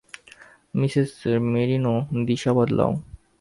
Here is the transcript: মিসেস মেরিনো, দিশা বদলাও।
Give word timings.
মিসেস 0.73 1.11
মেরিনো, 1.51 1.95
দিশা 2.25 2.51
বদলাও। 2.53 2.91